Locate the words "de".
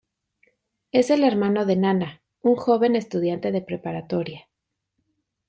1.67-1.75, 3.51-3.61